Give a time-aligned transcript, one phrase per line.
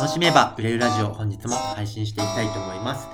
[0.00, 3.06] 楽しめば売れるラジオ本日も配信していきたいと思います。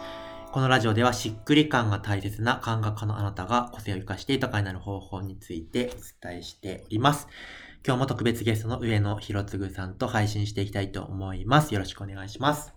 [0.53, 7.27] このラジオではしっくり感が大切な感覚家のあなたが個性を生かして豊かになる方法についてお伝えしております。
[7.85, 11.75] 今日も特別ゲストの上野博次さんと配信していきたいと思います。
[11.75, 12.73] よろしくお願いします。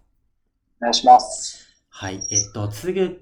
[0.82, 1.68] お願いします。
[1.90, 2.16] はい。
[2.16, 3.22] えっと、つぐ、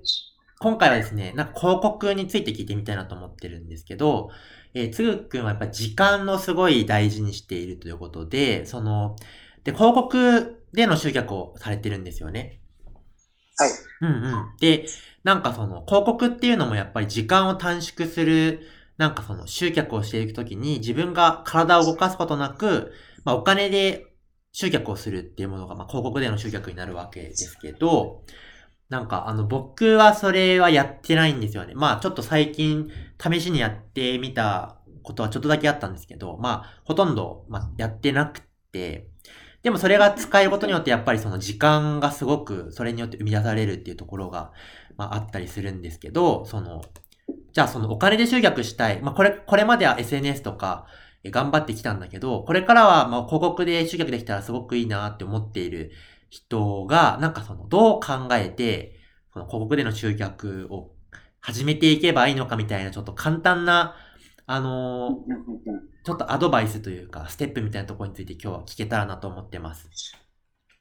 [0.62, 4.30] 今回はですね、なんか広告について聞いてみたいなと思ってるんですけど、
[4.74, 9.18] えー、つぐくんはやっぱ時間をすごい大事にしているということで、その、
[9.66, 12.62] で、広告での集客をされてるんですよね。
[13.58, 13.70] はい。
[14.02, 14.58] うんうん。
[14.60, 14.86] で、
[15.24, 18.62] なんかその、広告っていうのもやっぱり時間を短縮する、
[18.98, 22.92] なんかその集客をしていくときに自分が体を動かすことなく、
[23.24, 24.08] まあお金で
[24.52, 28.24] 集客をするっていうものが、まあ広告での集客になるわけですけど、
[28.90, 31.74] なんかあの僕はそれはやってないんですよね。
[31.76, 32.90] まあちょっと最近
[33.22, 39.10] 試しにやってみたことはちょっとだけあったんですけど、まあほとんど、まあ、やってなくて、
[39.64, 44.52] でもそれが使えることによってやっぱりその時間がすごくそれによって生み出されるっていうところが、
[44.98, 46.84] まあ、あったりするんですけど、その、
[47.52, 49.02] じゃあそのお金で集客したい。
[49.02, 50.86] まあこれ、これまでは SNS とか
[51.26, 55.92] 頑張ってきたんだけど、これからはまあ広告で集客できたらすごくいいなって思っている
[56.30, 59.00] 人が、なんかそのどう考えて、
[59.34, 60.92] その広告での集客を
[61.42, 63.96] 始めていけばいいのかみたいなちょっと簡単な
[64.50, 65.14] あのー、
[66.06, 69.90] ちょっとアドバイスというか、ステップみたいなところについて今日は聞けたらなと思ってます。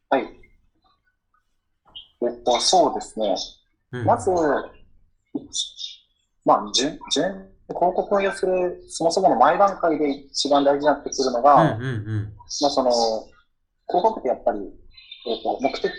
[0.09, 0.23] はい。
[0.23, 0.27] え
[2.27, 3.35] っと、そうですね。
[3.91, 4.31] うん、まず、
[6.45, 7.25] まあ、順、順、
[7.69, 13.33] 広告運用する、そもそもの前段階で一番大事になってくるのが、うんうんうん、まあ、その、広
[13.89, 14.61] 告ってやっぱり、
[15.27, 15.91] えっと、目的、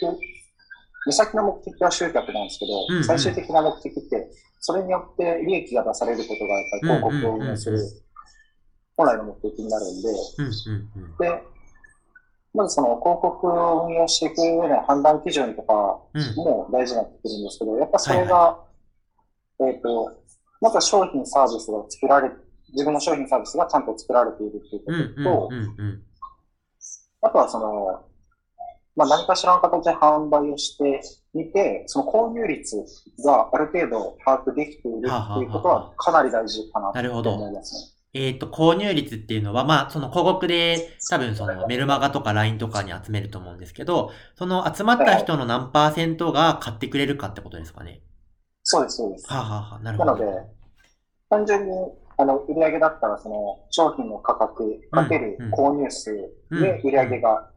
[1.07, 7.79] 目先の目的は集客なんですけど、うんうん、最終的な目的って、それによって利益が出されることが、やっぱり広告を運営する、
[8.97, 10.09] 本来の目的になるんで、
[11.19, 11.43] で、
[12.53, 15.73] まずその広告を運用していく上の判断基準とか
[16.35, 18.59] も大事になってくるんですけど、やっぱそれが、
[19.61, 20.11] えっ、と、
[20.59, 22.31] まずは商品サービスが作られ、
[22.73, 25.49] 自分の商品サービスがちゃんと作られているっていうことと、
[27.21, 28.05] あとはその、
[28.97, 31.01] まあ、何かしらの形で販売をして
[31.35, 32.83] みて、その購入率
[33.23, 37.97] がある程度把握できているっていうことはかなり大事かなと思いますね。
[38.13, 48.01] えっ、ー、と、購入率っていうのは、まあ、その広告で多分そのメルマガとか LINE とかに集めると思うんですけど、その集まった人の何パーセントが買ってくれるかってことですかね。
[48.63, 49.31] そうです、そうです。
[49.31, 50.15] はあ、ははあ、なるほど。
[50.15, 50.41] なので、
[51.29, 51.71] 単純に、
[52.17, 56.15] あの、売上だったら、その、商品の価格かける購入数
[56.49, 57.51] で売上が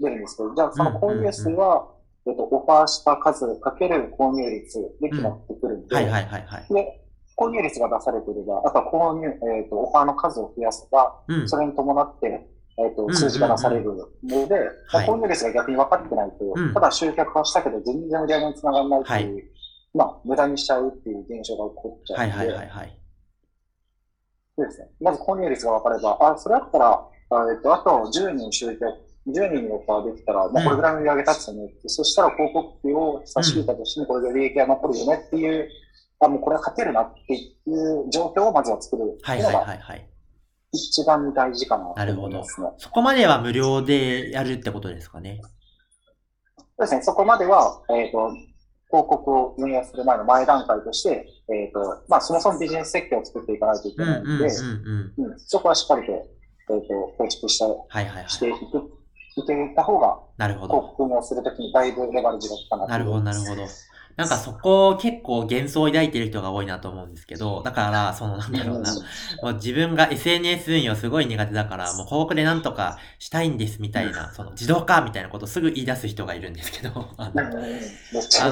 [0.00, 1.88] 出るんですけど、じゃあその購入数は、
[2.26, 6.74] えっと、オファーした数かける購入率で決まってくるんで、はいはいはいはい。
[6.74, 7.02] で、
[7.36, 12.46] 購入率が出されていれば、あとは購入、えっ、と、オファーの数を増やせば、うん、それに伴って、
[12.78, 14.70] えっ、と、数字が出されるので、
[15.06, 19.50] 購入率が逆に分かってないと、ただ集客はしたけど全然売り上げにつながらないっていう、
[19.94, 22.98] まあ、無駄にしちゃうっていう現象が起こっちゃうので、はいはいはいはい。
[24.56, 24.88] そうですね。
[25.00, 27.08] まず購入率が分かれば、あ、それだったら、
[27.52, 35.68] えっ、と、あと10人集客10人にオファーできたら、まあ、これぐらいの売り上げ立つよねって、うん、そしたら広告費を差し引いたとしても、これで利益が残るよねっていう、
[36.20, 39.78] あ、もうこれは勝てるなっていう状況をまずは作るっていうのが、
[40.72, 42.64] 一番大事かなと思いますね。
[42.64, 42.78] なるほど。
[42.78, 45.40] そこまでは無料でやるってことですかね？
[46.56, 47.02] そうですね。
[47.02, 48.30] そこまでは、えっ、ー、と、
[48.88, 54.50] 広告を運営する前の前段階として、えっ、ー、と、まあ、そもそもビジネス設計を作っていかないといけないので、
[55.38, 58.58] そこはしっかりと、えっ、ー、と、構築して、はいはいはい、していく
[59.36, 60.74] 受けた方が、なるほど。
[60.80, 63.66] 広告をするときにだいぶレバレッジが効かななるほど、なるほど。
[64.16, 68.92] なんかそこ結構幻想を抱いてる人が多いなと思うんですけど、だから、そのなんだろうな、
[69.42, 78.50] もう自分が SNS 運用すごい苦手だから、もう広告でなんとかしたいんですみたいな、その自動化みたいなことをすぐ言い出す人がいるんですけど、あの、あ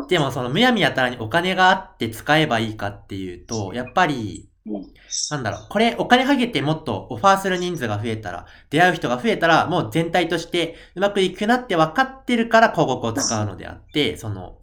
[0.00, 14.58] のでもそのむやみやたらにお金があって使えばいいかっていうと、やっぱり、なんだろう、これお金かけてもっとオファーする人数が増えたら、出会う人が増えたら、もう全体としてうまくいくなって分かってるから広告を使うのであって、その、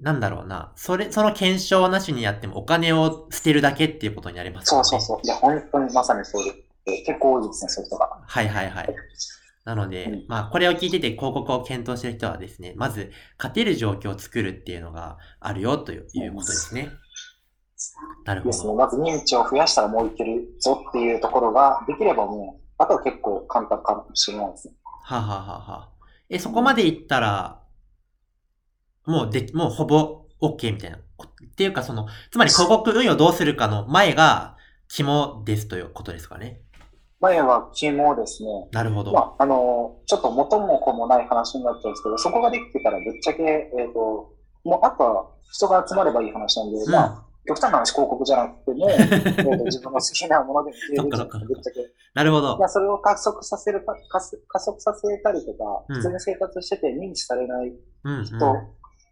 [0.00, 4.66] なんだろうな、それ、その検証なしにやってもお金を捨てるだけっていうことになりますね。
[4.66, 5.20] そうそうそう。
[5.24, 6.44] いや、本当にまさにそう
[6.84, 8.10] で、結構多いですね、そういう人が。
[8.26, 8.94] はいはいはい。
[9.64, 16.04] なので、うん、まあ、これを聞いてて広告を検討してる人はですね、まず、勝てる状況を作るっていうのがあるよという
[16.34, 16.82] ことですね。
[16.82, 17.05] うん
[18.24, 18.74] なるほど。
[18.74, 24.74] まず認知を増やしたらもういけるぞっていうところができればもう、あとは結構簡単かもしれないですね。
[25.02, 25.90] はははは
[26.28, 27.62] え、そこまでいったら、
[29.06, 30.98] もうで、もうほぼ OK みたいな。
[30.98, 31.00] っ
[31.56, 34.56] ていうかその、つまり広告運用どうするかの前が
[34.88, 36.60] 肝ですということですかね。
[37.20, 38.48] 前は肝ですね。
[38.72, 39.12] なるほど。
[39.12, 44.34] まあ、あの、ちょっと元も子もない話になっちゃうんですけど、そこができてたらぶっちゃけ、えっ、ー、と、
[44.64, 48.86] もうあとは人が集まればいい話なんで、うん、まあ、極端な話広告じゃなくても、
[49.64, 51.80] 自分の好きなものでも消えるぶっちゃけ。
[52.14, 52.58] なるほど。
[52.58, 54.20] まあ、それを加速させるか、加
[54.60, 57.72] 速させたりとか、普通に生活してて認知されない
[58.24, 58.36] 人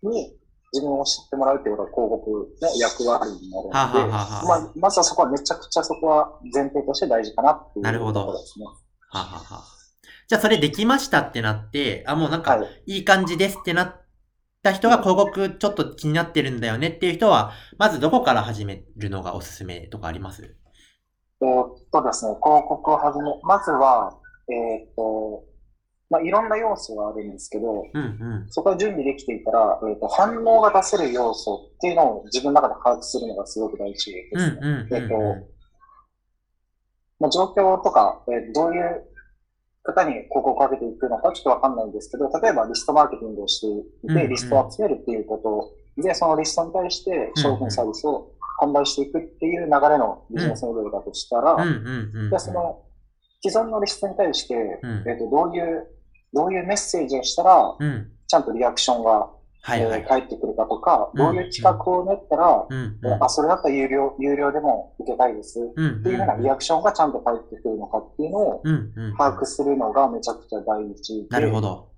[0.03, 0.39] に、
[0.73, 8.67] 自分を知ってもらうっていうことが広告の役割になるので、はははまあ、まずはそこはめちゃくちゃそこは前提として大事かなっていうところですね。
[9.11, 9.75] ははは
[10.27, 14.04] じゃあそれできましたってなって、あ、もうなんか、いい感じですってなっ
[14.65, 20.57] た人が広告ちょっと気になってるんだよねっていう人は、まずどこから始めるのがおすすめとかあります？
[21.41, 24.19] えー、っとですね、広告を始め、まずは、
[24.51, 25.45] えー、っと、
[26.11, 34.61] まあ、いろんな要素があるんですけど、うんうん、そこが準備できていたら、えーと、反応が出せる要素っていうのを自分の中で把握するのがすごく大事ですね。
[34.93, 35.15] えっと、
[37.21, 39.03] まあ、状況とか、えー、どういう
[39.85, 43.67] 方に広告をかけていくのかちょっとわかんないんですけど、例えばリストマーケティングをして
[44.13, 51.57] いて、リストを集めるっていうことで、そのリストに対して商品サービスを販売していくっていう流れのビジネスモデルだとしたら、
[52.31, 52.83] でその
[53.43, 54.55] 既存のリストに対して、
[55.07, 55.87] えっとどういう
[56.35, 59.31] どういうメッセージをしたら、うん、ちゃんとリアクションが、
[59.67, 68.63] はいはい、えー、返ってくるかとか、どういう企画を練ったら、うんうん、あ、それだったら有料、有料でも受けたいです、っていうようなリアクションがちゃんと返ってくるのかっていうのを
[69.17, 71.89] 把握するのがめちゃくちゃ大事で、なるほど。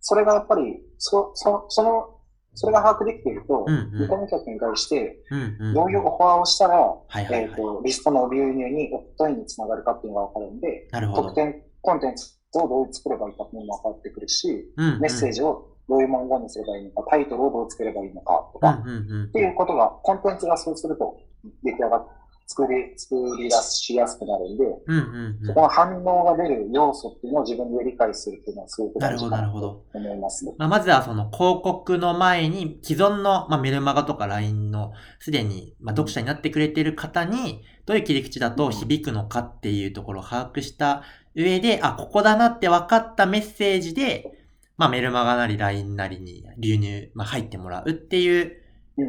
[0.00, 2.16] それがやっぱり、そ、そ、その、
[2.52, 5.24] それが把握できていると、見た目客に対して、
[5.72, 6.94] どういうオファーをしたら、
[7.30, 21.18] えっ、と、リストの流入に、オプトインにつながるかっていうのがわかるんで、特典、コンテンツをどう作ればいいかっていうのも分かってくるし、メッセージをどういう文言にすればいいのか、タイトルをどうつければいいのかとか、うんうんうん、っていうことが、コンテンツがそうすると
[21.64, 22.20] 出来上がって、
[22.50, 41.04] 作り、作り出しやすくなるんで、うんうんうん、そこの反応が出る要素っていうのを自分で理解するっていうのはすごく大事だと思います、ね、まあ、まずはその広告の前に既存の、まあ、メルマガとか LINE のすでに、まあ、読者になってくれてる方にどういう切り口だと響くのかっていうところを把握した
[41.36, 44.39] 上で、あ、ここだなって分かったメッセージで、
[44.80, 48.56] まあメルマガなり LINE なりに流入、まあ入ってもらうっていう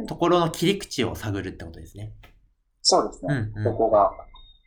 [0.05, 2.11] ところの切り口を探るってことですね。
[2.81, 3.51] そうですね。
[3.55, 4.11] うんうん、ここが。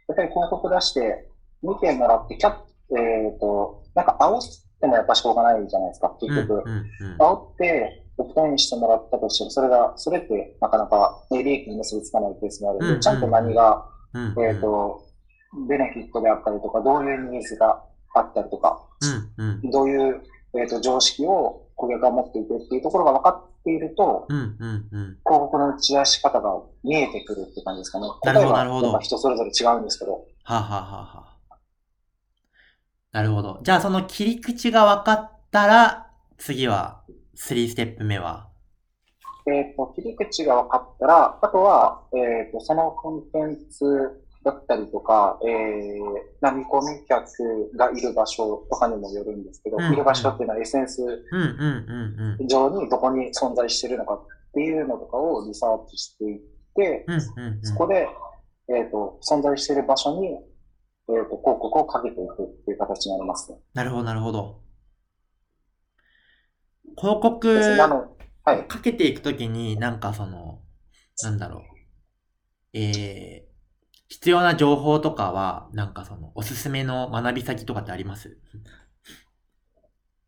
[0.09, 1.29] やっぱり広告出して
[1.63, 2.55] 見てもらって、キャッ、
[2.97, 4.41] えっ、ー、と、なんか煽っ
[4.81, 6.63] てもやっぱしょうがないじゃないですか、結局。
[6.65, 15.03] うんうんうん、煽って、オプトインしてもらったとしても、それが、それってなかなか利益に結びつかないケースもあるので、うんうん、ちゃんと何が、うんうん、えっ、ー、と、
[15.69, 17.85] ベネフィットであったりとか、どういうニーズが
[18.15, 18.81] あったりとか、
[19.39, 20.23] うんうん、どういう、
[20.57, 28.07] えーと、常識を顧客が持っていてっていうところが分かっていると、うんうんうん、広告の打ち出し方が見えてくるって感じですかね。
[28.23, 28.99] なるほど、なるほど。
[28.99, 30.13] 人それぞれ違うんですけど。
[30.13, 31.35] はあ、はあはは
[33.13, 33.61] なるほど。
[33.63, 37.03] じゃあその切り口が分かったら、次は、
[37.37, 38.49] 3ステップ目は？
[39.47, 46.01] えっ、ー、と、切り口が分かったら、あとは、えっ、ー、と、そのコンテンツだったりとか、えー、
[46.41, 49.85] 何込み客がいる場所とかにもよるんですけど、うん。
[49.87, 51.03] うん、いる場所っていうのはエッセンス
[52.47, 56.41] 上にどこに存在してるのかっていうのとかをリサーチしていっ
[56.77, 57.15] て、うん。
[57.15, 57.53] うん。
[57.55, 58.07] うん、そこで、
[58.69, 63.59] えっ、ー、と、存在している場所に、えっ、ー、と、広告をかけていくっていう形になりますね。
[63.73, 64.61] なるほど、なるほど。
[66.99, 67.49] 広告、
[68.45, 70.61] はい、かけていくときに、なんかその、
[71.23, 71.63] なんだろう。
[72.75, 73.54] えー、
[74.09, 78.39] 必要な情報とかは、なんかその、おすすめの学び先とかってあります？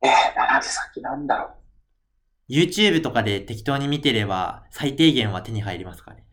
[0.02, 0.10] えー、
[0.54, 2.52] 学び先なんだろう。
[2.52, 6.24] YouTube とかで適当に見てれば、最低限は手に入りますかね？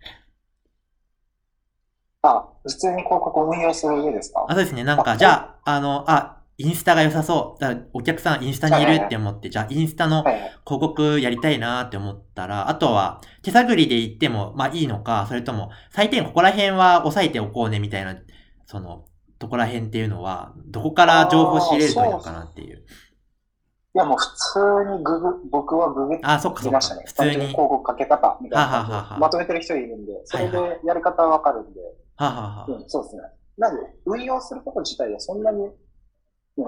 [2.22, 4.46] あ、普通に広告を運用する上ですか？
[4.48, 4.84] あ、そうですね。
[4.84, 7.62] なんか、じゃあ、あの、あ、インスタが良さそう。
[7.62, 18.16] だお客さんインスタにいるって思って、じゃあインスタの広告やりたいなって思ったら、あとは手探りで言っても、まあいいのか、それとも最低ここら辺は押さえておこうねみたいな、
[18.66, 19.06] その、
[19.40, 22.86] とこら辺っていうのは、どこから情報仕入れるといいのかなっていう。
[23.96, 26.24] いやもう普通にググ、僕はググって
[26.72, 27.04] ましたね。
[27.06, 27.32] 普通に。
[27.32, 31.80] 広告かけ方みたいなはははまとめてる人いるんで、それでやり方はわかるんで。
[32.16, 33.22] はははうん、そうですね。
[33.58, 35.70] なんで、運用すること自体はそんなに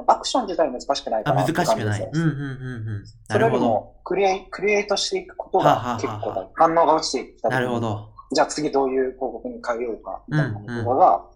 [0.07, 2.09] アクション自体難しくないかな難しくない。
[2.11, 3.03] うんうんうんうん。
[3.29, 6.49] それよりも、クリエイ、クリエイトしていくことが結構だ。
[6.55, 8.09] 反応が落ちていったなるほど。
[8.33, 11.35] じゃあ次どういう広告に変えようか、みたいなことが、うんうん、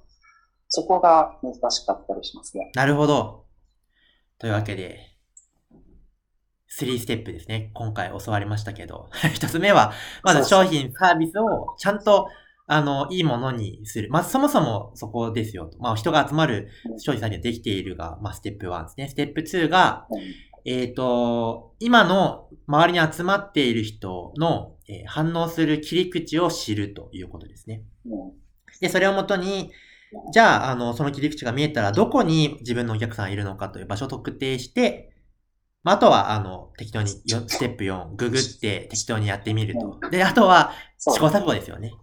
[0.67, 2.71] そこが難しかったりしますね。
[2.73, 3.45] なるほど。
[4.39, 5.09] というわけで、
[6.79, 7.71] 3ステップですね。
[7.73, 9.09] 今回教わりましたけど。
[9.33, 9.91] 一つ目は、
[10.23, 12.29] まず商品、サービスをちゃんと
[12.71, 14.09] あの、いいものにする。
[14.11, 15.71] まあ、そもそもそこですよ。
[15.79, 19.07] まあ、人が集まる消費者にはできているが、まあ、ステップ1ですね。
[19.09, 20.05] ステップ2が、
[20.65, 27.81] えっ、ー、と、今の周りに集まっている人の、えー、反応する切り口を知るということですね。
[28.81, 29.71] で、それをもとに、
[30.31, 35.11] じゃあ、あの、その切り口が見えたら、どこに自分のお客さんいるのかという場所を特定して、
[35.81, 37.23] まあ、あとは、あの、適当に、ス
[37.57, 39.99] テップ4、ググって適当にやってみると。
[40.11, 41.93] で、あとは、試行錯誤ですよね。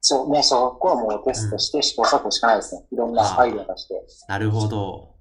[0.00, 2.82] そう、もうそこはもうテストして試行錯誤しかないですね。
[2.92, 3.94] いろんなアイデア出して。
[4.28, 5.16] なるほど。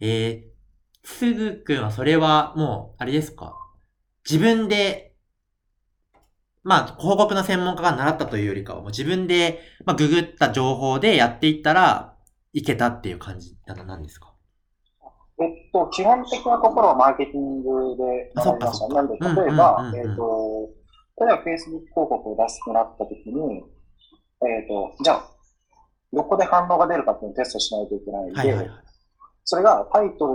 [0.00, 3.56] えー、すぐくんはそれはもう、あれですか？
[4.28, 5.14] 自分で、
[6.64, 12.16] まあ、広告の専門家が習ったというよりかは、もう自分で、まあ、ググった情報でやっていったら、
[12.52, 14.34] いけたっていう感じなんですか？
[15.40, 18.88] えっと、基本的なところはマーケティングで学びました。
[18.88, 20.70] なんで、例えば、えっと、
[21.24, 23.62] 例えば Facebook 広告を出すとなったときに、
[24.42, 25.30] えっ、と、じゃあ、
[26.12, 28.68] どこで反応が出るかっていうのをテストしないといけないんで、はいはいはい、
[29.44, 30.26] それがタイト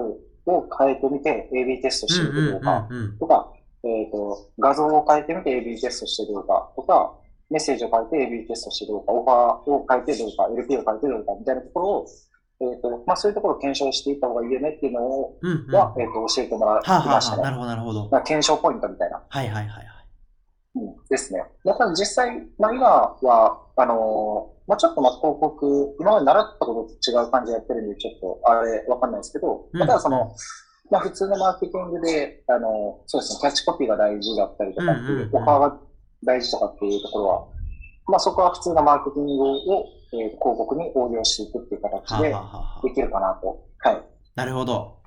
[0.45, 2.87] ルを変えてみて AB テストしてみてどうか、
[3.19, 3.53] とか、
[3.83, 7.13] えっ、と、画像を変えてみて AB テストしてどうか、とか、
[7.49, 12.07] メッセージを書いて AB テストしてどうか、オファーを書いてどうか、LP を書いてどうか、みたいなところを、
[12.59, 16.97] えっ、ー、と、まあ、そういうところを検証していった方がいいよねっていうのを、うんうん、は、えっ、ー、と、教えてもらいましたね。
[16.97, 18.09] はあはあ、なるほど、なるほど。
[18.23, 19.23] 検証ポイントみたいな。
[19.29, 19.96] はいはいはい。
[21.09, 21.43] ですね。
[21.65, 22.87] だから実際、まあ、今
[23.21, 30.35] は、あのまあ、ちょっとまあ広告、今まで習ったことと違う感じでやってるんで、ちょっとあれわかんないですけど、うん、ただその、
[30.91, 35.79] まあ、普通のマーケティングで、あの、そうですね、キャッチコピーが大事だったりとかっていう、オファーが
[36.23, 37.47] 大事とかっていうところは、
[38.07, 42.35] まあ、そこは普通のマーケティングを、えー、広告に応用していくっていう形で
[42.83, 43.65] できるかなと。
[43.79, 44.03] はい。
[44.35, 44.97] なるほど。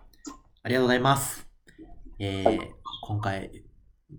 [0.63, 1.47] ありがとうございます。
[2.19, 2.61] えー、はい、
[3.03, 3.65] 今回、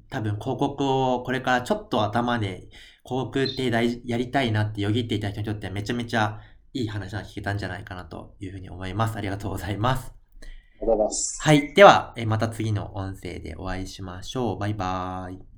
[0.10, 2.69] 多分広告をこれからちょっと頭で
[3.05, 6.39] 広告って大やりたいなってよぎっていた人にとってはめちゃめちゃ
[6.74, 9.17] いい話が聞けたんじゃないかなというふうに思います。
[9.17, 10.13] ありがとうございます。
[10.41, 10.45] あ
[10.81, 11.41] りがとうございます。
[11.41, 11.74] はい。
[11.74, 14.60] では、また次の音声でお会いしましょう。
[14.60, 15.50] バイバーイ。